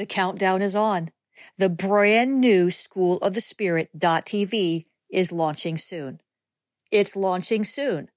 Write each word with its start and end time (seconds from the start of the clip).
The 0.00 0.06
countdown 0.06 0.62
is 0.62 0.74
on. 0.74 1.10
The 1.58 1.68
brand 1.68 2.40
new 2.40 2.70
School 2.70 3.18
of 3.18 3.34
the 3.34 3.40
Spirit.tv 3.42 4.86
is 5.10 5.30
launching 5.30 5.76
soon. 5.76 6.22
It's 6.90 7.14
launching 7.14 7.64
soon. 7.64 8.08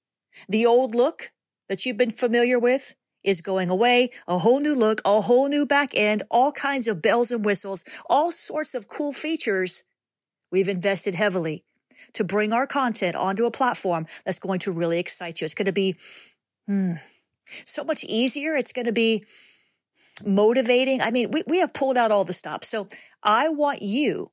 The 0.48 0.64
old 0.64 0.94
look 0.94 1.32
that 1.68 1.84
you've 1.84 1.98
been 1.98 2.10
familiar 2.10 2.58
with 2.58 2.94
is 3.22 3.42
going 3.42 3.68
away. 3.68 4.08
A 4.26 4.38
whole 4.38 4.60
new 4.60 4.74
look, 4.74 5.02
a 5.04 5.20
whole 5.20 5.50
new 5.50 5.66
back 5.66 5.90
end, 5.94 6.22
all 6.30 6.52
kinds 6.52 6.88
of 6.88 7.02
bells 7.02 7.30
and 7.30 7.44
whistles, 7.44 7.84
all 8.08 8.30
sorts 8.32 8.74
of 8.74 8.88
cool 8.88 9.12
features. 9.12 9.84
We've 10.50 10.70
invested 10.70 11.14
heavily 11.14 11.64
to 12.14 12.24
bring 12.24 12.50
our 12.50 12.66
content 12.66 13.14
onto 13.14 13.44
a 13.44 13.50
platform 13.50 14.06
that's 14.24 14.38
going 14.38 14.60
to 14.60 14.72
really 14.72 14.98
excite 14.98 15.42
you. 15.42 15.44
It's 15.44 15.52
going 15.52 15.66
to 15.66 15.72
be 15.72 15.96
hmm, 16.66 16.92
so 17.44 17.84
much 17.84 18.04
easier. 18.04 18.56
It's 18.56 18.72
going 18.72 18.86
to 18.86 18.92
be 18.92 19.22
motivating. 20.24 21.00
I 21.00 21.10
mean, 21.10 21.30
we, 21.30 21.42
we 21.46 21.58
have 21.58 21.74
pulled 21.74 21.96
out 21.96 22.10
all 22.10 22.24
the 22.24 22.32
stops. 22.32 22.68
So 22.68 22.88
I 23.22 23.48
want 23.48 23.82
you 23.82 24.28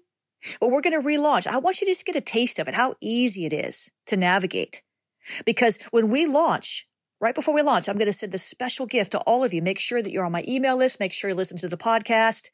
But 0.60 0.70
we're 0.70 0.82
going 0.82 1.00
to 1.00 1.08
relaunch. 1.08 1.48
I 1.48 1.58
want 1.58 1.82
you 1.82 1.86
to 1.86 1.92
just 1.92 2.06
get 2.06 2.16
a 2.16 2.22
taste 2.22 2.60
of 2.60 2.68
it, 2.68 2.74
how 2.74 2.96
easy 3.02 3.46
it 3.46 3.54
is 3.54 3.92
to 4.06 4.18
navigate. 4.18 4.84
Because 5.46 5.80
when 5.92 6.10
we 6.10 6.26
launch, 6.26 6.88
right 7.20 7.36
before 7.36 7.56
we 7.56 7.62
launch, 7.62 7.90
I'm 7.90 7.98
going 7.98 8.06
to 8.08 8.14
send 8.14 8.34
a 8.34 8.38
special 8.38 8.86
gift 8.86 9.12
to 9.12 9.20
all 9.20 9.44
of 9.44 9.54
you. 9.54 9.62
Make 9.62 9.80
sure 9.80 10.02
that 10.02 10.12
you're 10.12 10.26
on 10.26 10.32
my 10.32 10.44
email 10.48 10.78
list. 10.78 11.00
Make 11.00 11.12
sure 11.12 11.30
you 11.30 11.36
listen 11.36 11.58
to 11.60 11.68
the 11.68 11.78
podcast. 11.78 12.50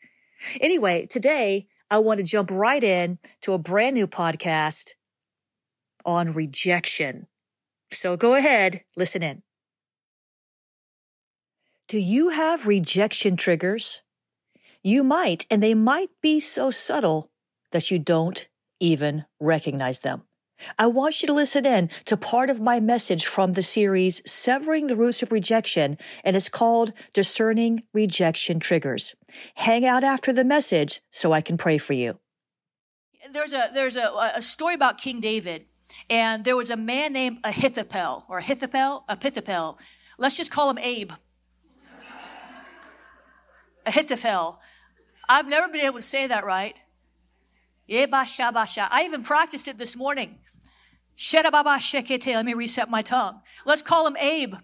Anyway, 0.62 1.06
today 1.10 1.68
I 1.92 2.00
want 2.00 2.20
to 2.20 2.24
jump 2.24 2.50
right 2.52 2.84
in 2.84 3.20
to 3.42 3.54
a 3.54 3.60
brand 3.60 3.96
new 3.96 4.08
podcast 4.08 4.92
on 6.06 6.34
rejection. 6.34 7.28
So 7.92 8.18
go 8.18 8.36
ahead, 8.36 8.84
listen 8.98 9.22
in. 9.22 9.44
Do 11.88 12.00
you 12.00 12.30
have 12.30 12.66
rejection 12.66 13.38
triggers? 13.38 14.02
You 14.82 15.04
might, 15.04 15.46
and 15.52 15.62
they 15.62 15.74
might 15.74 16.10
be 16.22 16.40
so 16.40 16.72
subtle 16.72 17.30
that 17.74 17.92
you 17.92 18.00
don't 18.00 18.48
even 18.80 19.26
recognize 19.40 20.00
them. 20.00 20.24
I 20.80 20.88
want 20.88 21.22
you 21.22 21.28
to 21.28 21.34
listen 21.34 21.66
in 21.66 21.90
to 22.06 22.16
part 22.16 22.50
of 22.50 22.62
my 22.62 22.80
message 22.80 23.26
from 23.26 23.54
the 23.54 23.64
series 23.64 24.22
Severing 24.30 24.88
the 24.88 24.96
Roots 24.96 25.22
of 25.22 25.32
Rejection, 25.32 25.98
and 26.24 26.36
it's 26.36 26.50
called 26.50 26.94
Discerning 27.12 27.84
Rejection 27.94 28.60
Triggers. 28.60 29.16
Hang 29.56 29.86
out 29.86 30.04
after 30.04 30.32
the 30.32 30.46
message 30.46 31.02
so 31.12 31.34
I 31.34 31.42
can 31.42 31.58
pray 31.58 31.78
for 31.78 31.94
you. 31.94 32.20
There's 33.32 33.54
a 33.54 33.70
there's 33.74 33.96
a, 33.96 34.12
a 34.36 34.42
story 34.42 34.76
about 34.76 34.98
King 34.98 35.20
David, 35.20 35.66
and 36.10 36.44
there 36.44 36.58
was 36.58 36.70
a 36.70 36.78
man 36.78 37.14
named 37.14 37.40
Ahithophel 37.44 38.26
or 38.30 38.40
Ahithophel, 38.40 39.06
Ahithophel. 39.10 39.80
Let's 40.18 40.38
just 40.38 40.52
call 40.52 40.70
him 40.70 40.78
Abe. 40.78 41.12
Ahithophel. 43.86 44.60
I've 45.28 45.48
never 45.48 45.68
been 45.70 45.82
able 45.82 45.98
to 45.98 46.02
say 46.02 46.28
that 46.28 46.46
right. 46.46 46.76
I 48.92 49.04
even 49.06 49.24
practiced 49.24 49.68
it 49.68 49.78
this 49.78 49.96
morning. 49.96 50.40
Let 51.16 52.46
me 52.46 52.54
reset 52.54 52.90
my 52.90 53.02
tongue. 53.02 53.42
Let's 53.66 53.82
call 53.82 54.08
him 54.08 54.18
Abe. 54.18 54.56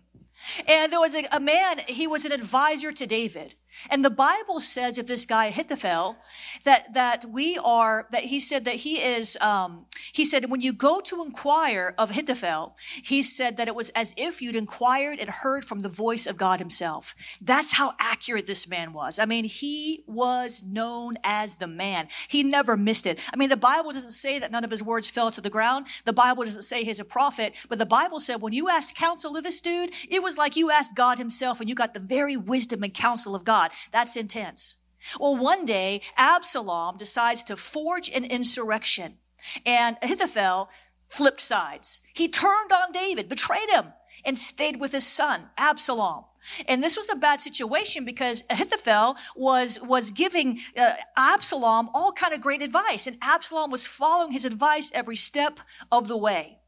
And 0.67 0.91
there 0.91 0.99
was 0.99 1.13
a, 1.13 1.25
a, 1.31 1.39
man, 1.39 1.79
he 1.87 2.07
was 2.07 2.25
an 2.25 2.31
advisor 2.31 2.91
to 2.91 3.05
David. 3.05 3.55
And 3.89 4.03
the 4.03 4.09
Bible 4.09 4.59
says 4.59 4.97
of 4.97 5.07
this 5.07 5.25
guy, 5.25 5.47
Ahithophel, 5.47 6.17
that, 6.63 6.93
that 6.93 7.25
we 7.25 7.57
are, 7.63 8.07
that 8.11 8.25
he 8.25 8.39
said 8.39 8.65
that 8.65 8.75
he 8.75 8.95
is, 8.95 9.37
um, 9.41 9.85
he 10.11 10.25
said, 10.25 10.49
when 10.49 10.61
you 10.61 10.73
go 10.73 10.99
to 11.01 11.23
inquire 11.23 11.93
of 11.97 12.11
Ahithophel, 12.11 12.75
he 13.03 13.21
said 13.21 13.57
that 13.57 13.67
it 13.67 13.75
was 13.75 13.89
as 13.89 14.13
if 14.17 14.41
you'd 14.41 14.55
inquired 14.55 15.19
and 15.19 15.29
heard 15.29 15.63
from 15.63 15.81
the 15.81 15.89
voice 15.89 16.25
of 16.27 16.37
God 16.37 16.59
himself. 16.59 17.15
That's 17.41 17.73
how 17.73 17.93
accurate 17.99 18.47
this 18.47 18.67
man 18.67 18.93
was. 18.93 19.19
I 19.19 19.25
mean, 19.25 19.45
he 19.45 20.03
was 20.07 20.63
known 20.63 21.17
as 21.23 21.57
the 21.57 21.67
man. 21.67 22.07
He 22.27 22.43
never 22.43 22.75
missed 22.75 23.05
it. 23.07 23.19
I 23.33 23.37
mean, 23.37 23.49
the 23.49 23.57
Bible 23.57 23.91
doesn't 23.91 24.11
say 24.11 24.39
that 24.39 24.51
none 24.51 24.63
of 24.63 24.71
his 24.71 24.83
words 24.83 25.09
fell 25.09 25.31
to 25.31 25.41
the 25.41 25.49
ground. 25.49 25.87
The 26.05 26.13
Bible 26.13 26.43
doesn't 26.43 26.63
say 26.63 26.83
he's 26.83 26.99
a 26.99 27.05
prophet, 27.05 27.55
but 27.69 27.79
the 27.79 27.85
Bible 27.85 28.19
said 28.19 28.41
when 28.41 28.53
you 28.53 28.69
asked 28.69 28.95
counsel 28.95 29.37
of 29.37 29.43
this 29.43 29.61
dude, 29.61 29.91
it 30.09 30.23
was 30.23 30.37
like 30.37 30.55
you 30.55 30.71
asked 30.71 30.95
God 30.95 31.17
himself 31.17 31.59
and 31.59 31.69
you 31.69 31.75
got 31.75 31.93
the 31.93 31.99
very 31.99 32.35
wisdom 32.35 32.83
and 32.83 32.93
counsel 32.93 33.35
of 33.35 33.43
God. 33.43 33.58
That's 33.91 34.15
intense. 34.15 34.77
Well, 35.19 35.35
one 35.35 35.65
day, 35.65 36.01
Absalom 36.17 36.97
decides 36.97 37.43
to 37.45 37.55
forge 37.55 38.09
an 38.09 38.25
insurrection 38.25 39.17
and 39.65 39.97
Ahithophel 40.01 40.69
flipped 41.07 41.41
sides. 41.41 42.01
He 42.13 42.27
turned 42.27 42.71
on 42.71 42.91
David, 42.91 43.29
betrayed 43.29 43.69
him, 43.69 43.93
and 44.25 44.37
stayed 44.37 44.79
with 44.79 44.91
his 44.91 45.07
son, 45.07 45.49
Absalom. 45.57 46.25
And 46.67 46.83
this 46.83 46.97
was 46.97 47.09
a 47.09 47.15
bad 47.15 47.41
situation 47.41 48.05
because 48.05 48.43
Ahithophel 48.49 49.17
was, 49.35 49.79
was 49.81 50.11
giving 50.11 50.59
uh, 50.77 50.93
Absalom 51.17 51.89
all 51.93 52.11
kind 52.11 52.33
of 52.33 52.41
great 52.41 52.61
advice, 52.61 53.07
and 53.07 53.17
Absalom 53.21 53.71
was 53.71 53.87
following 53.87 54.31
his 54.31 54.45
advice 54.45 54.91
every 54.93 55.15
step 55.15 55.59
of 55.91 56.07
the 56.07 56.17
way. 56.17 56.58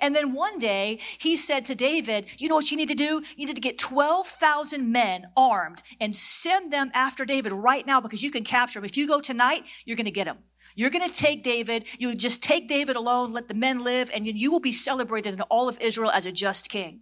And 0.00 0.16
then 0.16 0.32
one 0.32 0.58
day 0.58 0.98
he 1.18 1.36
said 1.36 1.64
to 1.66 1.74
David, 1.74 2.26
you 2.38 2.48
know 2.48 2.54
what 2.54 2.70
you 2.70 2.76
need 2.76 2.88
to 2.88 2.94
do? 2.94 3.22
You 3.36 3.46
need 3.46 3.54
to 3.54 3.60
get 3.60 3.78
12,000 3.78 4.90
men 4.90 5.28
armed 5.36 5.82
and 6.00 6.14
send 6.14 6.72
them 6.72 6.90
after 6.94 7.24
David 7.24 7.52
right 7.52 7.86
now 7.86 8.00
because 8.00 8.22
you 8.22 8.30
can 8.30 8.44
capture 8.44 8.78
him. 8.78 8.84
If 8.84 8.96
you 8.96 9.06
go 9.06 9.20
tonight, 9.20 9.64
you're 9.84 9.96
going 9.96 10.06
to 10.06 10.10
get 10.10 10.26
him. 10.26 10.38
You're 10.74 10.90
going 10.90 11.08
to 11.08 11.14
take 11.14 11.42
David. 11.42 11.86
You 11.98 12.14
just 12.14 12.42
take 12.42 12.68
David 12.68 12.96
alone, 12.96 13.32
let 13.32 13.48
the 13.48 13.54
men 13.54 13.84
live, 13.84 14.10
and 14.12 14.26
you 14.26 14.50
will 14.50 14.60
be 14.60 14.72
celebrated 14.72 15.34
in 15.34 15.40
all 15.42 15.68
of 15.68 15.80
Israel 15.80 16.10
as 16.10 16.26
a 16.26 16.32
just 16.32 16.68
king. 16.68 17.00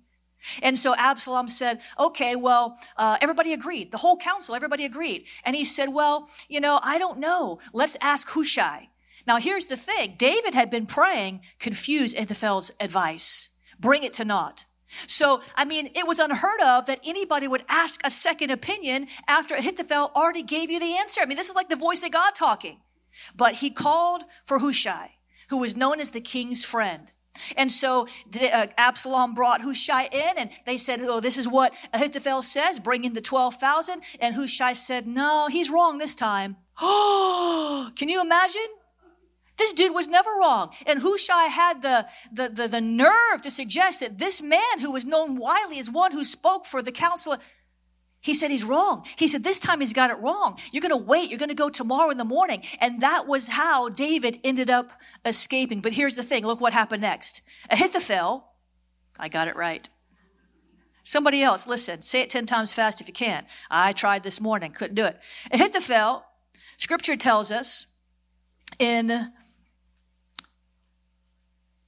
And 0.63 0.79
so 0.79 0.95
Absalom 0.95 1.49
said, 1.49 1.81
okay, 1.99 2.37
well, 2.37 2.79
uh, 2.97 3.17
everybody 3.21 3.53
agreed. 3.53 3.91
The 3.93 3.99
whole 3.99 4.19
council, 4.19 4.55
everybody 4.55 4.85
agreed. 4.85 5.27
And 5.43 5.57
he 5.57 5.65
said, 5.65 5.89
well, 5.89 6.29
you 6.49 6.61
know, 6.61 6.81
I 6.83 6.99
don't 6.99 7.19
know. 7.19 7.59
Let's 7.73 7.97
ask 8.01 8.29
Hushai. 8.29 8.91
Now, 9.27 9.37
here's 9.37 9.67
the 9.67 9.77
thing. 9.77 10.15
David 10.19 10.55
had 10.55 10.71
been 10.71 10.87
praying, 10.87 11.41
confuse 11.59 12.13
Ahithophel's 12.15 12.71
advice. 12.79 13.51
Bring 13.79 14.03
it 14.03 14.13
to 14.15 14.25
naught. 14.25 14.67
So, 15.07 15.41
I 15.57 15.65
mean, 15.65 15.91
it 15.95 16.07
was 16.07 16.19
unheard 16.19 16.61
of 16.61 16.87
that 16.87 17.01
anybody 17.05 17.49
would 17.49 17.65
ask 17.69 18.01
a 18.05 18.11
second 18.11 18.51
opinion 18.51 19.09
after 19.27 19.55
Ahithophel 19.55 20.13
already 20.15 20.43
gave 20.43 20.71
you 20.71 20.79
the 20.79 20.97
answer. 20.97 21.21
I 21.21 21.27
mean, 21.27 21.37
this 21.37 21.49
is 21.49 21.57
like 21.57 21.69
the 21.69 21.77
voice 21.77 22.05
of 22.05 22.13
God 22.13 22.35
talking. 22.35 22.79
But 23.35 23.57
he 23.57 23.71
called 23.71 24.23
for 24.45 24.59
Hushai, 24.59 25.17
who 25.49 25.59
was 25.59 25.77
known 25.77 26.01
as 26.01 26.11
the 26.11 26.21
king's 26.21 26.65
friend. 26.65 27.13
And 27.57 27.71
so 27.71 28.07
uh, 28.41 28.69
Absalom 28.79 29.35
brought 29.35 29.63
Hushai 29.63 30.05
in 30.05 30.39
and 30.39 30.51
they 30.67 30.77
said, 30.77 31.01
Oh, 31.03 31.21
this 31.21 31.37
is 31.37 31.49
what 31.49 31.75
Ahithophel 31.93 32.43
says. 32.43 32.79
Bring 32.79 33.05
in 33.05 33.15
the 33.15 33.21
12,000. 33.21 34.03
And 34.21 34.35
Hushai 34.37 34.73
said, 34.73 35.07
no, 35.07 35.49
he's 35.49 35.71
wrong 35.71 35.99
this 35.99 36.15
time. 36.15 36.57
Oh, 36.81 37.91
can 37.97 38.09
you 38.09 38.21
imagine? 38.21 38.67
This 39.57 39.73
dude 39.73 39.95
was 39.95 40.09
never 40.09 40.31
wrong. 40.31 40.73
And 40.87 41.01
Hushai 41.01 41.45
had 41.45 41.83
the, 41.83 42.07
the, 42.33 42.49
the, 42.49 42.69
the, 42.69 42.81
nerve 42.81 43.43
to 43.43 43.51
suggest 43.51 44.01
that 44.01 44.19
this 44.19 44.43
man 44.43 44.81
who 44.81 44.91
was 44.93 45.05
known 45.05 45.37
widely 45.37 45.79
as 45.79 45.91
one 45.91 46.13
who 46.13 46.25
spoke 46.25 46.67
for 46.67 46.83
the 46.83 46.91
council, 46.91 47.37
he 48.21 48.35
said 48.35 48.51
he's 48.51 48.65
wrong. 48.65 49.07
He 49.17 49.29
said 49.29 49.45
this 49.45 49.61
time 49.61 49.81
he's 49.81 49.93
got 49.93 50.11
it 50.11 50.19
wrong. 50.19 50.59
You're 50.73 50.81
going 50.81 50.91
to 50.91 50.97
wait. 50.97 51.31
You're 51.31 51.39
going 51.39 51.51
to 51.51 51.55
go 51.55 51.69
tomorrow 51.69 52.11
in 52.11 52.19
the 52.19 52.25
morning. 52.25 52.63
And 52.81 53.01
that 53.01 53.27
was 53.29 53.49
how 53.49 53.89
David 53.89 54.41
ended 54.43 54.71
up 54.71 54.91
escaping. 55.25 55.81
But 55.81 55.93
here's 55.93 56.17
the 56.17 56.23
thing. 56.23 56.45
Look 56.45 56.61
what 56.61 56.73
happened 56.73 57.03
next. 57.03 57.43
Ahithophel, 57.71 58.49
I 59.19 59.29
got 59.29 59.47
it 59.47 59.57
right. 59.57 59.89
Somebody 61.05 61.43
else, 61.43 61.67
listen, 61.67 62.01
say 62.01 62.23
it 62.23 62.31
10 62.31 62.47
times 62.47 62.73
fast 62.73 63.01
if 63.01 63.07
you 63.07 63.13
can. 63.13 63.45
I 63.71 63.93
tried 63.93 64.23
this 64.23 64.41
morning, 64.41 64.73
couldn't 64.73 64.95
do 64.95 65.05
it. 65.05 65.21
Ahithophel, 65.53 66.25
scripture 66.79 67.15
tells 67.15 67.53
us 67.53 67.87
in 68.79 69.31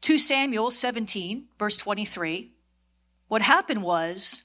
2 0.06 0.19
Samuel 0.19 0.70
17, 0.70 1.47
verse 1.58 1.76
23, 1.79 2.53
what 3.26 3.43
happened 3.43 3.82
was, 3.82 4.44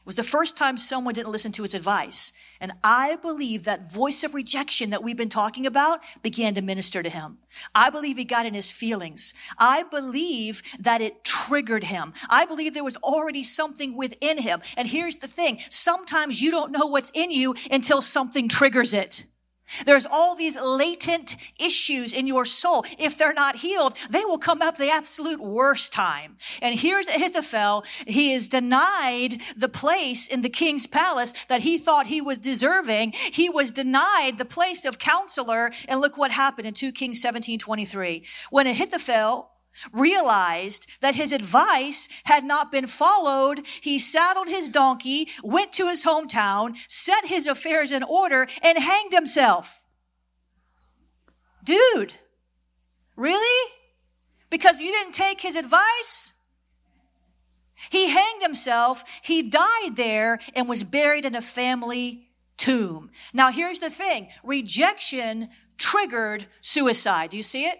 it 0.00 0.04
was 0.04 0.16
the 0.16 0.22
first 0.22 0.58
time 0.58 0.76
someone 0.76 1.14
didn't 1.14 1.32
listen 1.32 1.50
to 1.52 1.62
his 1.62 1.72
advice. 1.72 2.34
And 2.60 2.72
I 2.84 3.16
believe 3.16 3.64
that 3.64 3.90
voice 3.90 4.22
of 4.22 4.34
rejection 4.34 4.90
that 4.90 5.02
we've 5.02 5.16
been 5.16 5.30
talking 5.30 5.64
about 5.64 6.00
began 6.22 6.52
to 6.56 6.60
minister 6.60 7.02
to 7.02 7.08
him. 7.08 7.38
I 7.74 7.88
believe 7.88 8.18
he 8.18 8.24
got 8.26 8.44
in 8.44 8.52
his 8.52 8.70
feelings. 8.70 9.32
I 9.56 9.84
believe 9.84 10.60
that 10.78 11.00
it 11.00 11.24
triggered 11.24 11.84
him. 11.84 12.12
I 12.28 12.44
believe 12.44 12.74
there 12.74 12.84
was 12.84 12.98
already 12.98 13.42
something 13.42 13.96
within 13.96 14.36
him. 14.36 14.60
And 14.76 14.88
here's 14.88 15.16
the 15.16 15.26
thing. 15.26 15.58
Sometimes 15.70 16.42
you 16.42 16.50
don't 16.50 16.70
know 16.70 16.84
what's 16.84 17.12
in 17.14 17.30
you 17.30 17.54
until 17.70 18.02
something 18.02 18.46
triggers 18.46 18.92
it. 18.92 19.24
There's 19.84 20.06
all 20.06 20.34
these 20.34 20.58
latent 20.60 21.36
issues 21.58 22.12
in 22.12 22.26
your 22.26 22.44
soul. 22.44 22.84
If 22.98 23.16
they're 23.16 23.32
not 23.32 23.56
healed, 23.56 23.96
they 24.10 24.24
will 24.24 24.38
come 24.38 24.62
up 24.62 24.76
the 24.76 24.90
absolute 24.90 25.40
worst 25.40 25.92
time. 25.92 26.36
And 26.62 26.78
here's 26.78 27.08
Ahithophel. 27.08 27.84
He 28.06 28.32
is 28.32 28.48
denied 28.48 29.40
the 29.56 29.68
place 29.68 30.26
in 30.26 30.42
the 30.42 30.48
king's 30.48 30.86
palace 30.86 31.32
that 31.46 31.62
he 31.62 31.78
thought 31.78 32.06
he 32.06 32.20
was 32.20 32.38
deserving. 32.38 33.12
He 33.12 33.48
was 33.48 33.70
denied 33.70 34.38
the 34.38 34.44
place 34.44 34.84
of 34.84 34.98
counselor. 34.98 35.70
And 35.88 36.00
look 36.00 36.16
what 36.16 36.30
happened 36.30 36.66
in 36.66 36.74
2 36.74 36.92
Kings 36.92 37.20
17, 37.20 37.58
23. 37.58 38.24
When 38.50 38.66
Ahithophel 38.66 39.50
realized 39.92 40.86
that 41.00 41.14
his 41.14 41.32
advice 41.32 42.08
had 42.24 42.44
not 42.44 42.72
been 42.72 42.86
followed, 42.86 43.66
he 43.80 43.98
saddled 43.98 44.48
his 44.48 44.68
donkey, 44.68 45.28
went 45.42 45.72
to 45.74 45.88
his 45.88 46.04
hometown, 46.04 46.76
set 46.88 47.26
his 47.26 47.46
affairs 47.46 47.92
in 47.92 48.02
order, 48.02 48.46
and 48.62 48.78
hanged 48.78 49.12
himself. 49.12 49.84
Dude, 51.64 52.14
really? 53.16 53.70
Because 54.50 54.80
you 54.80 54.90
didn't 54.90 55.12
take 55.12 55.40
his 55.40 55.56
advice? 55.56 56.32
He 57.90 58.08
hanged 58.08 58.42
himself, 58.42 59.04
he 59.22 59.42
died 59.42 59.96
there, 59.96 60.40
and 60.54 60.68
was 60.68 60.82
buried 60.82 61.24
in 61.24 61.34
a 61.34 61.42
family 61.42 62.28
tomb. 62.56 63.10
Now, 63.32 63.50
here's 63.50 63.80
the 63.80 63.90
thing 63.90 64.28
rejection 64.42 65.50
triggered 65.78 66.46
suicide. 66.60 67.30
Do 67.30 67.36
you 67.36 67.42
see 67.42 67.66
it? 67.66 67.78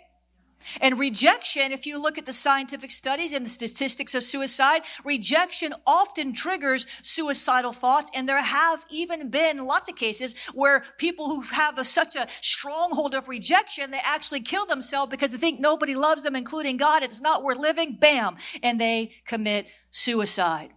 And 0.81 0.99
rejection, 0.99 1.72
if 1.72 1.87
you 1.87 2.00
look 2.00 2.19
at 2.19 2.26
the 2.26 2.32
scientific 2.32 2.90
studies 2.90 3.32
and 3.32 3.44
the 3.44 3.50
statistics 3.50 4.14
of 4.14 4.22
suicide, 4.22 4.82
rejection 5.05 5.75
often 5.87 6.32
triggers 6.32 6.87
suicidal 7.02 7.72
thoughts. 7.72 8.10
And 8.14 8.28
there 8.28 8.43
have 8.43 8.84
even 8.90 9.31
been 9.31 9.64
lots 9.64 9.88
of 9.88 9.96
cases 9.96 10.34
where 10.55 10.84
people 10.99 11.26
who 11.26 11.43
have 11.43 11.78
a, 11.78 11.84
such 11.84 12.16
a 12.16 12.26
stronghold 12.40 13.14
of 13.14 13.28
rejection, 13.28 13.90
they 13.90 14.00
actually 14.05 14.40
kill 14.40 14.66
themselves 14.66 15.10
because 15.10 15.32
they 15.32 15.38
think 15.38 15.60
nobody 15.60 15.94
loves 15.94 16.22
them, 16.22 16.37
including 16.37 16.76
God. 16.76 17.02
It's 17.02 17.20
not 17.20 17.43
worth 17.43 17.58
living. 17.58 17.96
Bam. 18.00 18.37
And 18.62 18.81
they 18.81 19.12
commit 19.25 19.66
suicide. 19.90 20.70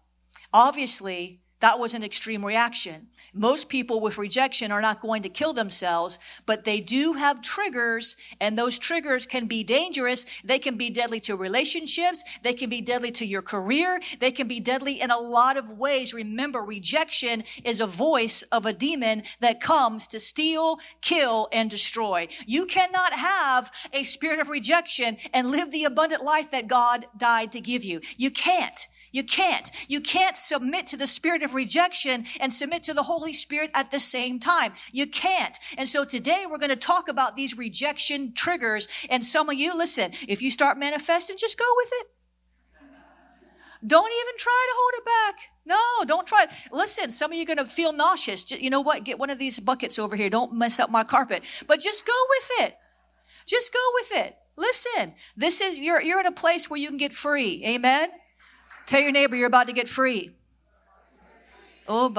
Obviously, 0.53 1.40
that 1.61 1.79
was 1.79 1.93
an 1.93 2.03
extreme 2.03 2.43
reaction. 2.43 3.07
Most 3.33 3.69
people 3.69 4.01
with 4.01 4.17
rejection 4.17 4.71
are 4.71 4.81
not 4.81 5.01
going 5.01 5.23
to 5.23 5.29
kill 5.29 5.53
themselves, 5.53 6.19
but 6.45 6.65
they 6.65 6.81
do 6.81 7.13
have 7.13 7.41
triggers, 7.41 8.17
and 8.41 8.57
those 8.57 8.77
triggers 8.77 9.25
can 9.25 9.45
be 9.45 9.63
dangerous. 9.63 10.25
They 10.43 10.59
can 10.59 10.75
be 10.75 10.89
deadly 10.89 11.19
to 11.21 11.35
relationships. 11.35 12.23
They 12.43 12.53
can 12.53 12.69
be 12.69 12.81
deadly 12.81 13.11
to 13.11 13.25
your 13.25 13.41
career. 13.41 14.01
They 14.19 14.31
can 14.31 14.47
be 14.47 14.59
deadly 14.59 14.99
in 14.99 15.11
a 15.11 15.19
lot 15.19 15.55
of 15.55 15.77
ways. 15.77 16.13
Remember, 16.13 16.61
rejection 16.61 17.43
is 17.63 17.79
a 17.79 17.87
voice 17.87 18.41
of 18.51 18.65
a 18.65 18.73
demon 18.73 19.23
that 19.39 19.61
comes 19.61 20.07
to 20.07 20.19
steal, 20.19 20.79
kill, 20.99 21.47
and 21.53 21.69
destroy. 21.69 22.27
You 22.45 22.65
cannot 22.65 23.13
have 23.13 23.71
a 23.93 24.03
spirit 24.03 24.39
of 24.39 24.49
rejection 24.49 25.17
and 25.33 25.51
live 25.51 25.71
the 25.71 25.85
abundant 25.85 26.23
life 26.23 26.51
that 26.51 26.67
God 26.67 27.05
died 27.15 27.51
to 27.53 27.61
give 27.61 27.83
you. 27.83 28.01
You 28.17 28.31
can't. 28.31 28.87
You 29.11 29.23
can't. 29.23 29.69
You 29.87 29.99
can't 29.99 30.37
submit 30.37 30.87
to 30.87 30.97
the 30.97 31.07
spirit 31.07 31.43
of 31.43 31.53
rejection 31.53 32.25
and 32.39 32.53
submit 32.53 32.83
to 32.83 32.93
the 32.93 33.03
Holy 33.03 33.33
Spirit 33.33 33.71
at 33.73 33.91
the 33.91 33.99
same 33.99 34.39
time. 34.39 34.73
You 34.91 35.05
can't. 35.05 35.57
And 35.77 35.89
so 35.89 36.05
today 36.05 36.45
we're 36.49 36.57
going 36.57 36.69
to 36.69 36.75
talk 36.75 37.09
about 37.09 37.35
these 37.35 37.57
rejection 37.57 38.33
triggers. 38.33 38.87
And 39.09 39.25
some 39.25 39.49
of 39.49 39.55
you, 39.55 39.77
listen, 39.77 40.11
if 40.27 40.41
you 40.41 40.49
start 40.49 40.77
manifesting, 40.77 41.37
just 41.37 41.59
go 41.59 41.65
with 41.77 41.91
it. 41.93 42.07
Don't 43.85 44.11
even 44.11 44.37
try 44.37 44.67
to 44.69 44.75
hold 44.77 44.93
it 44.95 45.05
back. 45.05 45.39
No, 45.65 46.05
don't 46.05 46.27
try. 46.27 46.45
Listen, 46.71 47.09
some 47.09 47.31
of 47.31 47.35
you 47.35 47.43
are 47.43 47.47
going 47.47 47.57
to 47.57 47.65
feel 47.65 47.91
nauseous. 47.93 48.49
You 48.51 48.69
know 48.69 48.81
what? 48.81 49.03
Get 49.03 49.17
one 49.17 49.31
of 49.31 49.39
these 49.39 49.59
buckets 49.59 49.97
over 49.97 50.15
here. 50.15 50.29
Don't 50.29 50.53
mess 50.53 50.79
up 50.79 50.91
my 50.91 51.03
carpet. 51.03 51.43
But 51.67 51.79
just 51.79 52.05
go 52.05 52.13
with 52.29 52.67
it. 52.67 52.75
Just 53.47 53.73
go 53.73 53.79
with 53.95 54.11
it. 54.25 54.37
Listen, 54.55 55.13
this 55.35 55.61
is, 55.61 55.79
you're, 55.79 56.01
you're 56.01 56.19
in 56.19 56.27
a 56.27 56.31
place 56.31 56.69
where 56.69 56.79
you 56.79 56.89
can 56.89 56.97
get 56.97 57.13
free. 57.13 57.63
Amen. 57.65 58.09
Tell 58.85 58.99
your 58.99 59.11
neighbor 59.11 59.35
you're 59.35 59.47
about 59.47 59.67
to 59.67 59.73
get 59.73 59.87
free. 59.87 60.35
Oh, 61.87 62.09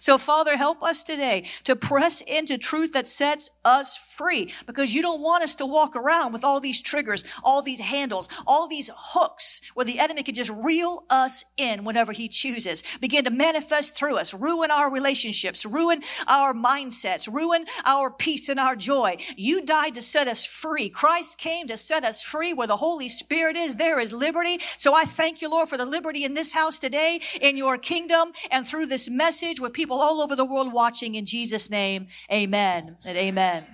so, 0.00 0.18
Father, 0.18 0.56
help 0.56 0.82
us 0.82 1.02
today 1.02 1.44
to 1.64 1.76
press 1.76 2.20
into 2.20 2.58
truth 2.58 2.92
that 2.92 3.06
sets 3.06 3.50
us 3.64 3.96
free 3.96 4.52
because 4.66 4.94
you 4.94 5.02
don't 5.02 5.20
want 5.20 5.44
us 5.44 5.54
to 5.56 5.66
walk 5.66 5.96
around 5.96 6.32
with 6.32 6.44
all 6.44 6.60
these 6.60 6.80
triggers, 6.80 7.24
all 7.42 7.62
these 7.62 7.80
handles, 7.80 8.28
all 8.46 8.68
these 8.68 8.90
hooks 8.94 9.60
where 9.74 9.86
the 9.86 9.98
enemy 9.98 10.22
can 10.22 10.34
just 10.34 10.50
reel 10.50 11.04
us 11.10 11.44
in 11.56 11.84
whenever 11.84 12.12
he 12.12 12.28
chooses, 12.28 12.82
begin 13.00 13.24
to 13.24 13.30
manifest 13.30 13.96
through 13.96 14.16
us, 14.16 14.34
ruin 14.34 14.70
our 14.70 14.90
relationships, 14.90 15.66
ruin 15.66 16.02
our 16.26 16.54
mindsets, 16.54 17.32
ruin 17.32 17.66
our 17.84 18.10
peace 18.10 18.48
and 18.48 18.60
our 18.60 18.76
joy. 18.76 19.16
You 19.36 19.64
died 19.64 19.94
to 19.96 20.02
set 20.02 20.28
us 20.28 20.44
free. 20.44 20.88
Christ 20.88 21.38
came 21.38 21.66
to 21.68 21.76
set 21.76 22.04
us 22.04 22.22
free 22.22 22.52
where 22.52 22.66
the 22.66 22.76
Holy 22.76 23.08
Spirit 23.08 23.56
is. 23.56 23.76
There 23.76 23.98
is 23.98 24.12
liberty. 24.12 24.58
So 24.76 24.94
I 24.94 25.04
thank 25.04 25.42
you, 25.42 25.50
Lord, 25.50 25.68
for 25.68 25.76
the 25.76 25.86
liberty 25.86 26.24
in 26.24 26.34
this 26.34 26.52
house 26.52 26.78
today, 26.78 27.20
in 27.40 27.56
your 27.56 27.78
kingdom, 27.78 28.32
and 28.50 28.66
through 28.66 28.86
this 28.86 29.10
message 29.10 29.60
with 29.64 29.72
people 29.72 30.00
all 30.00 30.20
over 30.20 30.36
the 30.36 30.44
world 30.44 30.72
watching 30.72 31.16
in 31.16 31.26
Jesus' 31.26 31.68
name. 31.68 32.06
Amen 32.30 32.96
and 33.04 33.18
amen. 33.18 33.66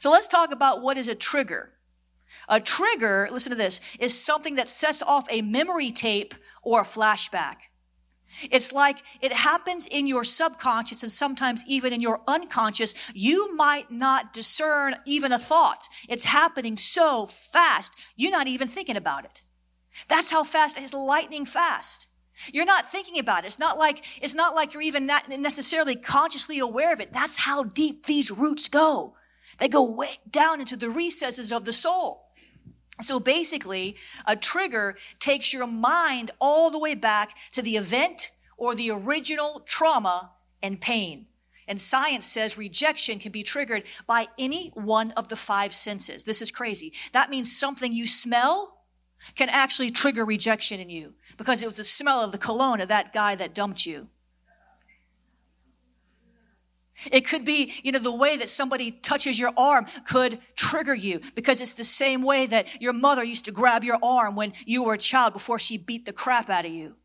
So 0.00 0.10
let's 0.10 0.26
talk 0.26 0.52
about 0.52 0.82
what 0.82 0.98
is 0.98 1.06
a 1.06 1.14
trigger. 1.14 1.72
A 2.48 2.60
trigger, 2.60 3.28
listen 3.30 3.50
to 3.50 3.56
this, 3.56 3.80
is 4.00 4.18
something 4.18 4.56
that 4.56 4.68
sets 4.68 5.02
off 5.02 5.26
a 5.30 5.42
memory 5.42 5.90
tape 5.90 6.34
or 6.62 6.80
a 6.80 6.84
flashback. 6.84 7.56
It's 8.50 8.72
like 8.72 8.98
it 9.20 9.32
happens 9.32 9.86
in 9.86 10.06
your 10.06 10.24
subconscious 10.24 11.02
and 11.02 11.10
sometimes 11.10 11.64
even 11.66 11.92
in 11.92 12.00
your 12.00 12.20
unconscious. 12.26 12.94
You 13.14 13.54
might 13.54 13.90
not 13.90 14.32
discern 14.32 14.96
even 15.06 15.32
a 15.32 15.38
thought. 15.38 15.88
It's 16.08 16.24
happening 16.24 16.76
so 16.76 17.26
fast, 17.26 17.98
you're 18.16 18.32
not 18.32 18.48
even 18.48 18.68
thinking 18.68 18.96
about 18.96 19.24
it. 19.24 19.42
That's 20.08 20.30
how 20.30 20.44
fast 20.44 20.78
it's 20.78 20.92
lightning 20.92 21.46
fast. 21.46 22.08
You're 22.52 22.64
not 22.64 22.90
thinking 22.90 23.18
about 23.18 23.44
it. 23.44 23.48
It's 23.48 23.58
not 23.58 23.78
like, 23.78 24.04
it's 24.22 24.34
not 24.34 24.54
like 24.54 24.74
you're 24.74 24.82
even 24.82 25.06
necessarily 25.06 25.96
consciously 25.96 26.58
aware 26.58 26.92
of 26.92 27.00
it. 27.00 27.12
That's 27.12 27.38
how 27.38 27.64
deep 27.64 28.06
these 28.06 28.30
roots 28.30 28.68
go. 28.68 29.14
They 29.58 29.68
go 29.68 29.90
way 29.90 30.18
down 30.30 30.60
into 30.60 30.76
the 30.76 30.90
recesses 30.90 31.50
of 31.50 31.64
the 31.64 31.72
soul. 31.72 32.26
So 33.00 33.20
basically, 33.20 33.96
a 34.26 34.36
trigger 34.36 34.96
takes 35.18 35.52
your 35.52 35.66
mind 35.66 36.30
all 36.38 36.70
the 36.70 36.78
way 36.78 36.94
back 36.94 37.36
to 37.52 37.62
the 37.62 37.76
event 37.76 38.30
or 38.56 38.74
the 38.74 38.90
original 38.90 39.60
trauma 39.66 40.32
and 40.62 40.80
pain. 40.80 41.26
And 41.68 41.80
science 41.80 42.26
says 42.26 42.56
rejection 42.56 43.18
can 43.18 43.32
be 43.32 43.42
triggered 43.42 43.84
by 44.06 44.28
any 44.38 44.70
one 44.74 45.10
of 45.12 45.28
the 45.28 45.36
five 45.36 45.74
senses. 45.74 46.24
This 46.24 46.40
is 46.40 46.50
crazy. 46.50 46.92
That 47.12 47.28
means 47.28 47.54
something 47.54 47.92
you 47.92 48.06
smell 48.06 48.75
can 49.34 49.48
actually 49.48 49.90
trigger 49.90 50.24
rejection 50.24 50.80
in 50.80 50.90
you 50.90 51.14
because 51.36 51.62
it 51.62 51.66
was 51.66 51.76
the 51.76 51.84
smell 51.84 52.20
of 52.20 52.32
the 52.32 52.38
cologne 52.38 52.80
of 52.80 52.88
that 52.88 53.12
guy 53.12 53.34
that 53.34 53.54
dumped 53.54 53.86
you. 53.86 54.08
It 57.12 57.26
could 57.26 57.44
be, 57.44 57.74
you 57.82 57.92
know, 57.92 57.98
the 57.98 58.10
way 58.10 58.36
that 58.36 58.48
somebody 58.48 58.90
touches 58.90 59.38
your 59.38 59.52
arm 59.56 59.86
could 60.06 60.38
trigger 60.56 60.94
you 60.94 61.20
because 61.34 61.60
it's 61.60 61.74
the 61.74 61.84
same 61.84 62.22
way 62.22 62.46
that 62.46 62.80
your 62.80 62.94
mother 62.94 63.22
used 63.22 63.44
to 63.44 63.52
grab 63.52 63.84
your 63.84 63.98
arm 64.02 64.34
when 64.34 64.54
you 64.64 64.84
were 64.84 64.94
a 64.94 64.98
child 64.98 65.34
before 65.34 65.58
she 65.58 65.76
beat 65.76 66.06
the 66.06 66.12
crap 66.12 66.48
out 66.48 66.64
of 66.64 66.72
you. 66.72 66.96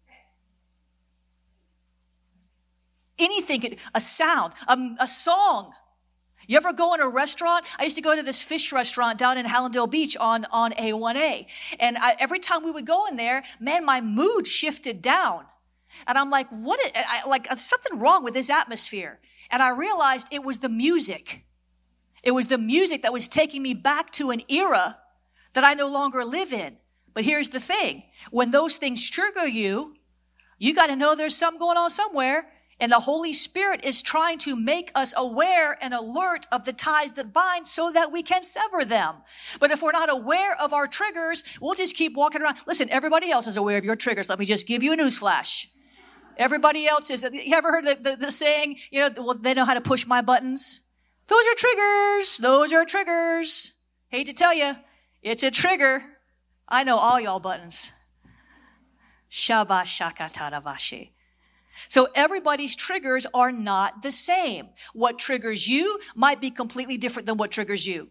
Anything, 3.19 3.77
a 3.93 4.01
sound, 4.01 4.53
a, 4.67 4.77
a 4.99 5.07
song. 5.07 5.73
You 6.47 6.57
ever 6.57 6.73
go 6.73 6.93
in 6.93 7.01
a 7.01 7.07
restaurant? 7.07 7.65
I 7.79 7.83
used 7.83 7.95
to 7.95 8.01
go 8.01 8.15
to 8.15 8.23
this 8.23 8.41
fish 8.41 8.71
restaurant 8.71 9.17
down 9.17 9.37
in 9.37 9.45
Hallandale 9.45 9.89
Beach 9.89 10.17
on, 10.17 10.45
on 10.51 10.71
A1A. 10.73 11.47
And 11.79 11.97
I, 11.97 12.15
every 12.19 12.39
time 12.39 12.63
we 12.63 12.71
would 12.71 12.85
go 12.85 13.07
in 13.07 13.15
there, 13.15 13.43
man, 13.59 13.85
my 13.85 14.01
mood 14.01 14.47
shifted 14.47 15.01
down. 15.01 15.45
And 16.07 16.17
I'm 16.17 16.29
like, 16.29 16.47
what? 16.49 16.79
Is, 16.79 16.91
I, 16.95 17.27
like, 17.27 17.47
something 17.59 17.99
wrong 17.99 18.23
with 18.23 18.33
this 18.33 18.49
atmosphere. 18.49 19.19
And 19.49 19.61
I 19.61 19.69
realized 19.69 20.29
it 20.31 20.43
was 20.43 20.59
the 20.59 20.69
music. 20.69 21.45
It 22.23 22.31
was 22.31 22.47
the 22.47 22.57
music 22.57 23.01
that 23.01 23.13
was 23.13 23.27
taking 23.27 23.61
me 23.61 23.73
back 23.73 24.11
to 24.13 24.31
an 24.31 24.41
era 24.47 24.97
that 25.53 25.63
I 25.63 25.73
no 25.73 25.87
longer 25.87 26.23
live 26.23 26.53
in. 26.53 26.77
But 27.13 27.25
here's 27.25 27.49
the 27.49 27.59
thing. 27.59 28.03
When 28.29 28.51
those 28.51 28.77
things 28.77 29.09
trigger 29.09 29.45
you, 29.45 29.95
you 30.57 30.73
got 30.73 30.87
to 30.87 30.95
know 30.95 31.15
there's 31.15 31.35
something 31.35 31.59
going 31.59 31.77
on 31.77 31.89
somewhere. 31.89 32.47
And 32.81 32.91
the 32.91 32.99
Holy 33.01 33.31
Spirit 33.31 33.85
is 33.85 34.01
trying 34.01 34.39
to 34.39 34.55
make 34.55 34.91
us 34.95 35.13
aware 35.15 35.77
and 35.83 35.93
alert 35.93 36.47
of 36.51 36.65
the 36.65 36.73
ties 36.73 37.13
that 37.13 37.31
bind 37.31 37.67
so 37.67 37.91
that 37.91 38.11
we 38.11 38.23
can 38.23 38.43
sever 38.43 38.83
them. 38.83 39.17
But 39.59 39.69
if 39.69 39.83
we're 39.83 39.91
not 39.91 40.09
aware 40.09 40.59
of 40.59 40.73
our 40.73 40.87
triggers, 40.87 41.43
we'll 41.61 41.75
just 41.75 41.95
keep 41.95 42.15
walking 42.15 42.41
around. 42.41 42.57
Listen, 42.65 42.89
everybody 42.89 43.29
else 43.29 43.45
is 43.45 43.55
aware 43.55 43.77
of 43.77 43.85
your 43.85 43.95
triggers. 43.95 44.29
Let 44.29 44.39
me 44.39 44.45
just 44.45 44.65
give 44.65 44.81
you 44.81 44.93
a 44.93 44.97
newsflash. 44.97 45.67
Everybody 46.37 46.87
else 46.87 47.11
is, 47.11 47.23
you 47.31 47.55
ever 47.55 47.69
heard 47.69 47.85
the, 47.85 47.97
the, 48.01 48.15
the 48.15 48.31
saying, 48.31 48.79
you 48.89 48.99
know, 48.99 49.11
well, 49.15 49.35
they 49.35 49.53
know 49.53 49.65
how 49.65 49.75
to 49.75 49.81
push 49.81 50.07
my 50.07 50.23
buttons? 50.23 50.81
Those 51.27 51.45
are 51.47 51.55
triggers. 51.55 52.39
Those 52.39 52.73
are 52.73 52.83
triggers. 52.83 53.77
Hate 54.07 54.25
to 54.25 54.33
tell 54.33 54.55
you, 54.55 54.75
it's 55.21 55.43
a 55.43 55.51
trigger. 55.51 56.03
I 56.67 56.83
know 56.83 56.97
all 56.97 57.21
y'all 57.21 57.39
buttons. 57.39 57.91
Shabashakataravashi. 59.29 61.11
So 61.87 62.07
everybody's 62.15 62.75
triggers 62.75 63.25
are 63.33 63.51
not 63.51 64.01
the 64.01 64.11
same. 64.11 64.69
What 64.93 65.19
triggers 65.19 65.67
you 65.67 65.99
might 66.15 66.41
be 66.41 66.51
completely 66.51 66.97
different 66.97 67.25
than 67.25 67.37
what 67.37 67.51
triggers 67.51 67.87
you. 67.87 68.09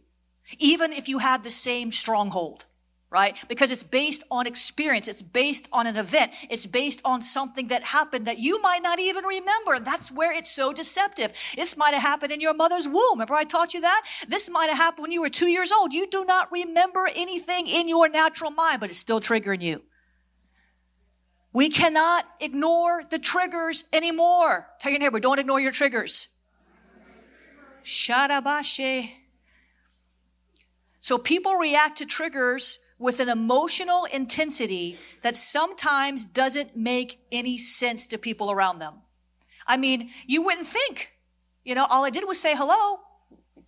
Even 0.58 0.92
if 0.92 1.08
you 1.08 1.18
have 1.18 1.42
the 1.42 1.50
same 1.50 1.92
stronghold 1.92 2.64
right? 3.10 3.36
Because 3.48 3.70
it's 3.70 3.82
based 3.82 4.24
on 4.30 4.46
experience. 4.46 5.08
It's 5.08 5.22
based 5.22 5.68
on 5.72 5.86
an 5.86 5.96
event. 5.96 6.32
It's 6.48 6.66
based 6.66 7.02
on 7.04 7.20
something 7.20 7.68
that 7.68 7.82
happened 7.82 8.26
that 8.26 8.38
you 8.38 8.62
might 8.62 8.82
not 8.82 9.00
even 9.00 9.24
remember. 9.24 9.80
That's 9.80 10.12
where 10.12 10.32
it's 10.32 10.50
so 10.50 10.72
deceptive. 10.72 11.32
This 11.56 11.76
might 11.76 11.92
have 11.92 12.02
happened 12.02 12.32
in 12.32 12.40
your 12.40 12.54
mother's 12.54 12.86
womb. 12.86 13.14
Remember 13.14 13.34
I 13.34 13.44
taught 13.44 13.74
you 13.74 13.80
that? 13.80 14.02
This 14.28 14.48
might 14.48 14.68
have 14.68 14.78
happened 14.78 15.02
when 15.02 15.12
you 15.12 15.20
were 15.20 15.28
two 15.28 15.48
years 15.48 15.72
old. 15.72 15.92
You 15.92 16.06
do 16.08 16.24
not 16.24 16.50
remember 16.52 17.08
anything 17.14 17.66
in 17.66 17.88
your 17.88 18.08
natural 18.08 18.52
mind, 18.52 18.80
but 18.80 18.90
it's 18.90 18.98
still 18.98 19.20
triggering 19.20 19.60
you. 19.60 19.82
We 21.52 21.68
cannot 21.68 22.26
ignore 22.40 23.02
the 23.10 23.18
triggers 23.18 23.84
anymore. 23.92 24.68
Tell 24.78 24.92
your 24.92 25.00
neighbor, 25.00 25.18
don't 25.18 25.38
ignore 25.38 25.60
your 25.60 25.72
triggers. 25.72 26.28
Shadabashe. 27.82 29.10
So 31.00 31.18
people 31.18 31.54
react 31.56 31.98
to 31.98 32.06
triggers 32.06 32.78
with 32.98 33.18
an 33.18 33.28
emotional 33.28 34.04
intensity 34.04 34.98
that 35.22 35.36
sometimes 35.36 36.24
doesn't 36.24 36.76
make 36.76 37.18
any 37.32 37.56
sense 37.56 38.06
to 38.08 38.18
people 38.18 38.50
around 38.50 38.78
them. 38.78 38.94
I 39.66 39.76
mean, 39.76 40.10
you 40.26 40.42
wouldn't 40.42 40.66
think, 40.66 41.14
you 41.64 41.74
know, 41.74 41.86
all 41.86 42.04
I 42.04 42.10
did 42.10 42.28
was 42.28 42.38
say 42.38 42.54
hello, 42.54 43.00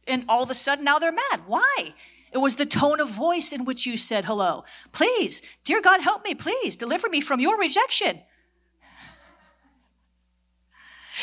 and 0.07 0.25
all 0.29 0.43
of 0.43 0.51
a 0.51 0.55
sudden 0.55 0.85
now 0.85 0.99
they're 0.99 1.12
mad. 1.12 1.41
Why? 1.47 1.95
It 2.33 2.39
was 2.39 2.55
the 2.55 2.67
tone 2.67 2.99
of 2.99 3.11
voice 3.11 3.53
in 3.53 3.65
which 3.65 3.87
you 3.87 3.97
said 3.97 4.25
hello. 4.25 4.65
Please, 4.91 5.43
dear 5.65 5.81
God, 5.81 6.01
help 6.01 6.25
me, 6.25 6.35
please, 6.35 6.77
deliver 6.77 7.09
me 7.09 7.21
from 7.21 7.41
your 7.41 7.59
rejection. 7.59 8.21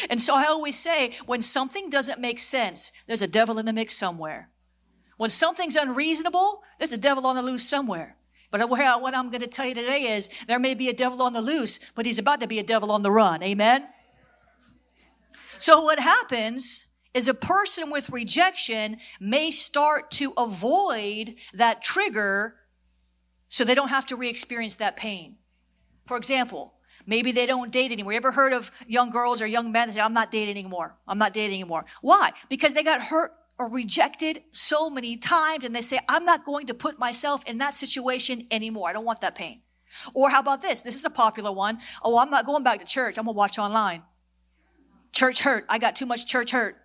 And 0.10 0.22
so 0.22 0.36
I 0.36 0.46
always 0.46 0.78
say, 0.78 1.14
when 1.26 1.42
something 1.42 1.90
doesn't 1.90 2.22
make 2.22 2.40
sense, 2.40 2.92
there's 3.08 3.24
a 3.24 3.28
devil 3.28 3.58
in 3.58 3.66
the 3.66 3.74
mix 3.74 3.96
somewhere. 3.96 4.50
When 5.18 5.32
something's 5.32 5.76
unreasonable, 5.76 6.62
there's 6.78 6.94
a 6.94 6.98
devil 6.98 7.26
on 7.26 7.36
the 7.36 7.42
loose 7.42 7.68
somewhere. 7.68 8.16
But 8.52 8.70
what 8.70 9.16
I'm 9.16 9.30
going 9.30 9.42
to 9.42 9.48
tell 9.48 9.66
you 9.66 9.76
today 9.76 10.16
is 10.16 10.30
there 10.48 10.60
may 10.60 10.74
be 10.76 10.90
a 10.90 10.94
devil 10.94 11.22
on 11.22 11.34
the 11.34 11.42
loose, 11.42 11.80
but 11.96 12.06
he's 12.06 12.20
about 12.20 12.40
to 12.42 12.48
be 12.48 12.60
a 12.60 12.64
devil 12.64 12.92
on 12.92 13.04
the 13.04 13.12
run. 13.12 13.44
Amen? 13.44 13.88
So 15.58 15.82
what 15.82 16.00
happens 16.00 16.86
is 17.14 17.28
a 17.28 17.34
person 17.34 17.90
with 17.90 18.10
rejection 18.10 18.98
may 19.20 19.52
start 19.52 20.12
to 20.12 20.34
avoid 20.38 21.36
that 21.54 21.84
trigger 21.84 22.56
so 23.48 23.64
they 23.64 23.76
don't 23.76 23.90
have 23.90 24.06
to 24.08 24.16
re-experience 24.16 24.76
that 24.76 24.96
pain. 24.96 25.38
For 26.06 26.18
example, 26.18 26.76
maybe 27.06 27.32
they 27.32 27.46
don't 27.46 27.72
date 27.72 27.92
anymore. 27.92 28.14
You 28.14 28.18
ever 28.18 28.32
heard 28.32 28.54
of 28.54 28.72
young 28.88 29.10
girls 29.10 29.42
or 29.42 29.48
young 29.48 29.72
men 29.72 29.88
that 29.88 29.96
say, 29.96 30.02
I'm 30.02 30.14
not 30.14 30.32
dating 30.32 30.52
anymore. 30.52 30.96
I'm 31.08 31.18
not 31.18 31.34
dating 31.34 31.60
anymore. 31.60 31.86
Why? 32.02 32.32
Because 32.48 32.74
they 32.74 32.84
got 32.84 33.02
hurt 33.02 33.32
or 33.58 33.70
rejected 33.70 34.44
so 34.52 34.90
many 34.90 35.18
times 35.18 35.64
and 35.66 35.76
they 35.76 35.82
say, 35.82 36.00
I'm 36.08 36.26
not 36.26 36.46
going 36.46 36.68
to 36.68 36.74
put 36.74 37.00
myself 37.00 37.44
in 37.46 37.58
that 37.58 37.76
situation 37.76 38.48
anymore. 38.52 38.88
I 38.90 38.94
don't 38.94 39.06
want 39.06 39.22
that 39.22 39.36
pain. 39.36 39.62
Or 40.14 40.30
how 40.30 40.40
about 40.40 40.62
this? 40.62 40.84
This 40.84 40.96
is 40.96 41.04
a 41.04 41.10
popular 41.10 41.52
one. 41.52 41.80
Oh, 42.04 42.20
I'm 42.20 42.30
not 42.30 42.46
going 42.46 42.64
back 42.64 42.80
to 42.80 42.86
church. 42.86 43.18
I'm 43.18 43.26
going 43.26 43.34
to 43.34 43.38
watch 43.38 43.58
online. 43.58 44.04
Church 45.12 45.42
hurt. 45.42 45.66
I 45.68 45.80
got 45.80 45.96
too 45.96 46.06
much 46.06 46.28
church 46.28 46.52
hurt. 46.52 46.78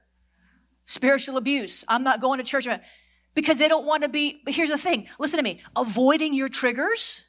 Spiritual 0.85 1.37
abuse. 1.37 1.85
I'm 1.88 2.05
not 2.05 2.21
going 2.21 2.38
to 2.38 2.45
church 2.45 2.69
because 3.35 3.59
they 3.59 3.69
don't 3.69 3.87
want 3.87 4.03
to 4.03 4.09
be. 4.09 4.41
But 4.45 4.55
here's 4.55 4.71
the 4.71 4.79
thing. 4.79 5.09
Listen 5.19 5.38
to 5.38 5.45
me. 5.45 5.61
Avoiding 5.76 6.35
your 6.35 6.49
triggers 6.49 7.25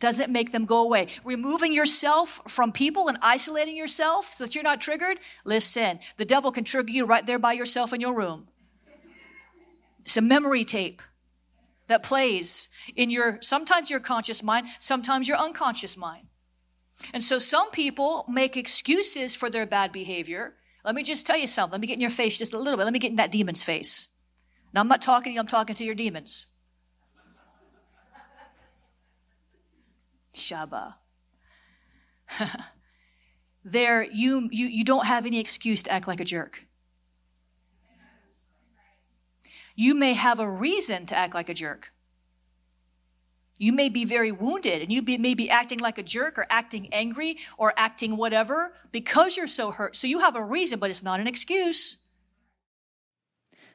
doesn't 0.00 0.32
make 0.32 0.50
them 0.52 0.64
go 0.64 0.82
away. 0.82 1.08
Removing 1.24 1.72
yourself 1.72 2.40
from 2.48 2.72
people 2.72 3.08
and 3.08 3.18
isolating 3.22 3.76
yourself 3.76 4.32
so 4.32 4.44
that 4.44 4.54
you're 4.54 4.64
not 4.64 4.80
triggered. 4.80 5.18
Listen, 5.44 6.00
the 6.16 6.24
devil 6.24 6.50
can 6.50 6.64
trigger 6.64 6.90
you 6.90 7.04
right 7.04 7.26
there 7.26 7.38
by 7.38 7.52
yourself 7.52 7.92
in 7.92 8.00
your 8.00 8.14
room. 8.14 8.48
It's 10.00 10.16
a 10.16 10.22
memory 10.22 10.64
tape 10.64 11.02
that 11.86 12.02
plays 12.02 12.68
in 12.96 13.10
your, 13.10 13.38
sometimes 13.42 13.90
your 13.90 14.00
conscious 14.00 14.42
mind, 14.42 14.68
sometimes 14.78 15.28
your 15.28 15.36
unconscious 15.36 15.96
mind. 15.96 16.28
And 17.12 17.22
so 17.22 17.38
some 17.38 17.70
people 17.70 18.24
make 18.28 18.56
excuses 18.56 19.36
for 19.36 19.50
their 19.50 19.66
bad 19.66 19.92
behavior. 19.92 20.54
Let 20.84 20.94
me 20.94 21.02
just 21.02 21.26
tell 21.26 21.36
you 21.36 21.46
something. 21.46 21.72
Let 21.72 21.80
me 21.80 21.86
get 21.86 21.94
in 21.94 22.00
your 22.00 22.10
face 22.10 22.38
just 22.38 22.54
a 22.54 22.58
little 22.58 22.76
bit. 22.76 22.84
Let 22.84 22.92
me 22.92 22.98
get 22.98 23.10
in 23.10 23.16
that 23.16 23.32
demon's 23.32 23.62
face. 23.62 24.08
Now 24.72 24.80
I'm 24.80 24.88
not 24.88 25.02
talking 25.02 25.30
to 25.30 25.34
you, 25.34 25.40
I'm 25.40 25.46
talking 25.46 25.74
to 25.74 25.84
your 25.84 25.94
demons. 25.94 26.46
Shaba. 30.34 30.94
there, 33.64 34.04
you, 34.04 34.48
you, 34.52 34.66
you 34.66 34.84
don't 34.84 35.06
have 35.06 35.26
any 35.26 35.40
excuse 35.40 35.82
to 35.82 35.92
act 35.92 36.06
like 36.06 36.20
a 36.20 36.24
jerk. 36.24 36.66
you 39.80 39.94
may 39.94 40.12
have 40.12 40.38
a 40.38 40.48
reason 40.48 41.06
to 41.06 41.16
act 41.16 41.34
like 41.34 41.48
a 41.48 41.54
jerk. 41.54 41.90
You 43.60 43.74
may 43.74 43.90
be 43.90 44.06
very 44.06 44.32
wounded 44.32 44.80
and 44.80 44.90
you 44.90 45.02
be, 45.02 45.18
may 45.18 45.34
be 45.34 45.50
acting 45.50 45.80
like 45.80 45.98
a 45.98 46.02
jerk 46.02 46.38
or 46.38 46.46
acting 46.48 46.88
angry 46.92 47.36
or 47.58 47.74
acting 47.76 48.16
whatever 48.16 48.72
because 48.90 49.36
you're 49.36 49.46
so 49.46 49.70
hurt. 49.70 49.94
So 49.94 50.06
you 50.06 50.20
have 50.20 50.34
a 50.34 50.42
reason, 50.42 50.78
but 50.78 50.88
it's 50.88 51.02
not 51.02 51.20
an 51.20 51.26
excuse. 51.26 52.04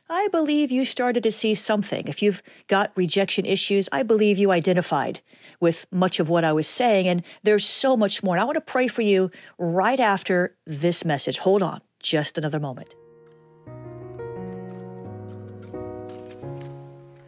I 0.09 0.27
believe 0.29 0.71
you 0.71 0.85
started 0.85 1.21
to 1.21 1.31
see 1.31 1.53
something. 1.53 2.07
If 2.07 2.23
you've 2.23 2.41
got 2.67 2.93
rejection 2.95 3.45
issues, 3.45 3.87
I 3.91 4.01
believe 4.01 4.39
you 4.39 4.51
identified 4.51 5.21
with 5.59 5.85
much 5.91 6.19
of 6.19 6.29
what 6.29 6.43
I 6.43 6.51
was 6.51 6.67
saying, 6.67 7.07
and 7.07 7.23
there's 7.43 7.65
so 7.65 7.95
much 7.95 8.23
more. 8.23 8.35
And 8.35 8.41
I 8.41 8.45
want 8.45 8.55
to 8.55 8.61
pray 8.61 8.87
for 8.87 9.03
you 9.03 9.29
right 9.59 9.99
after 9.99 10.57
this 10.65 11.05
message. 11.05 11.37
Hold 11.39 11.61
on 11.61 11.81
just 11.99 12.39
another 12.39 12.59
moment. 12.59 12.95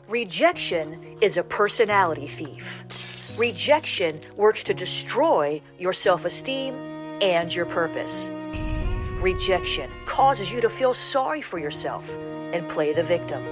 Rejection 0.10 1.18
is 1.20 1.36
a 1.36 1.44
personality 1.44 2.28
thief. 2.28 3.38
Rejection 3.38 4.22
works 4.38 4.64
to 4.64 4.74
destroy 4.74 5.62
your 5.78 5.92
self 5.92 6.24
esteem 6.24 6.76
and 7.22 7.54
your 7.54 7.66
purpose. 7.66 8.26
Rejection 9.20 9.92
causes 10.06 10.50
you 10.50 10.62
to 10.62 10.70
feel 10.70 10.94
sorry 10.94 11.42
for 11.42 11.60
yourself 11.60 12.10
and 12.54 12.70
play 12.70 12.94
the 12.94 13.04
victim. 13.04 13.44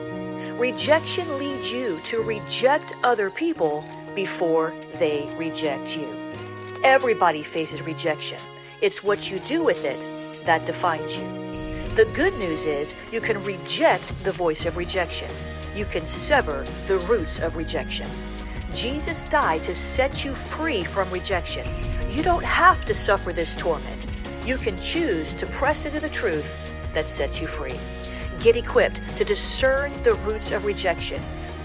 Rejection 0.57 1.27
leads 1.37 1.69
you 1.69 1.99
to 2.05 2.21
reject 2.21 2.95
other 3.03 3.29
people 3.29 3.83
before 4.15 4.73
they 4.93 5.29
reject 5.37 5.97
you. 5.97 6.07
Everybody 6.85 7.43
faces 7.43 7.81
rejection. 7.81 8.39
It's 8.81 9.03
what 9.03 9.29
you 9.29 9.39
do 9.39 9.61
with 9.61 9.83
it 9.83 9.99
that 10.45 10.65
defines 10.65 11.17
you. 11.17 11.25
The 11.95 12.05
good 12.13 12.33
news 12.35 12.63
is 12.63 12.95
you 13.11 13.19
can 13.19 13.43
reject 13.43 14.07
the 14.23 14.31
voice 14.31 14.65
of 14.65 14.77
rejection 14.77 15.29
you 15.75 15.85
can 15.85 16.05
sever 16.05 16.65
the 16.87 16.97
roots 16.99 17.39
of 17.39 17.55
rejection. 17.55 18.09
Jesus 18.73 19.25
died 19.25 19.63
to 19.63 19.75
set 19.75 20.23
you 20.23 20.33
free 20.33 20.83
from 20.83 21.09
rejection. 21.11 21.67
You 22.09 22.23
don't 22.23 22.43
have 22.43 22.83
to 22.85 22.93
suffer 22.93 23.33
this 23.33 23.55
torment. 23.55 24.05
You 24.45 24.57
can 24.57 24.77
choose 24.79 25.33
to 25.33 25.45
press 25.47 25.85
into 25.85 25.99
the 25.99 26.09
truth 26.09 26.45
that 26.93 27.07
sets 27.09 27.41
you 27.41 27.47
free. 27.47 27.75
Get 28.41 28.55
equipped 28.55 28.99
to 29.17 29.25
discern 29.25 29.91
the 30.03 30.13
roots 30.15 30.51
of 30.51 30.65
rejection, 30.65 31.21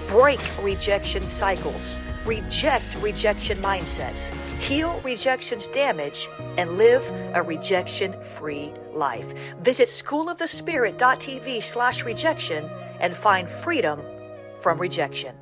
break 0.09 0.41
rejection 0.63 1.27
cycles, 1.27 1.97
reject 2.25 2.85
rejection 3.01 3.59
mindsets, 3.59 4.31
heal 4.61 5.01
rejection's 5.05 5.67
damage, 5.69 6.29
and 6.59 6.77
live 6.77 7.05
a 7.35 7.43
rejection-free 7.43 8.73
life. 8.93 9.33
Visit 9.61 9.89
schoolofthespirit.tv 9.89 11.63
slash 11.63 12.05
rejection 12.05 12.69
and 13.01 13.17
find 13.17 13.49
freedom 13.49 14.01
from 14.61 14.79
rejection. 14.79 15.35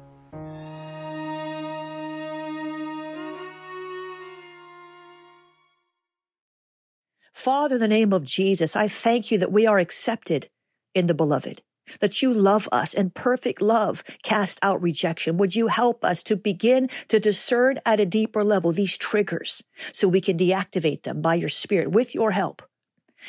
Father, 7.32 7.76
in 7.76 7.80
the 7.80 7.88
name 7.88 8.12
of 8.12 8.24
Jesus, 8.24 8.74
I 8.74 8.88
thank 8.88 9.30
you 9.30 9.38
that 9.38 9.52
we 9.52 9.66
are 9.66 9.78
accepted 9.78 10.48
in 10.92 11.06
the 11.06 11.14
beloved, 11.14 11.62
that 12.00 12.20
you 12.20 12.34
love 12.34 12.68
us 12.72 12.92
and 12.92 13.14
perfect 13.14 13.62
love 13.62 14.02
cast 14.22 14.58
out 14.60 14.82
rejection. 14.82 15.36
Would 15.36 15.54
you 15.54 15.68
help 15.68 16.04
us 16.04 16.22
to 16.24 16.36
begin 16.36 16.88
to 17.06 17.20
discern 17.20 17.78
at 17.86 18.00
a 18.00 18.06
deeper 18.06 18.42
level 18.42 18.72
these 18.72 18.98
triggers 18.98 19.62
so 19.92 20.08
we 20.08 20.20
can 20.20 20.36
deactivate 20.36 21.04
them 21.04 21.22
by 21.22 21.36
your 21.36 21.48
spirit 21.48 21.92
with 21.92 22.14
your 22.14 22.32
help 22.32 22.62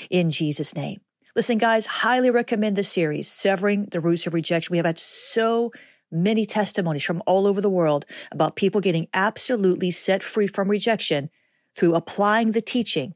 in 0.09 0.31
Jesus' 0.31 0.75
name. 0.75 1.01
Listen, 1.39 1.57
guys, 1.57 1.85
highly 1.85 2.29
recommend 2.29 2.75
the 2.75 2.83
series, 2.83 3.31
Severing 3.31 3.85
the 3.85 4.01
Roots 4.01 4.27
of 4.27 4.33
Rejection. 4.33 4.73
We 4.73 4.77
have 4.77 4.85
had 4.85 4.99
so 4.99 5.71
many 6.11 6.45
testimonies 6.45 7.05
from 7.05 7.23
all 7.25 7.47
over 7.47 7.61
the 7.61 7.69
world 7.69 8.03
about 8.29 8.57
people 8.57 8.81
getting 8.81 9.07
absolutely 9.13 9.89
set 9.89 10.21
free 10.21 10.47
from 10.47 10.67
rejection 10.67 11.29
through 11.77 11.95
applying 11.95 12.51
the 12.51 12.59
teaching 12.59 13.13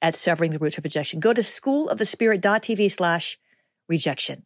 at 0.00 0.14
Severing 0.14 0.52
the 0.52 0.60
Roots 0.60 0.78
of 0.78 0.84
Rejection. 0.84 1.18
Go 1.18 1.32
to 1.32 1.40
schoolofthespirit.tv 1.40 2.88
slash 2.88 3.36
rejection. 3.88 4.44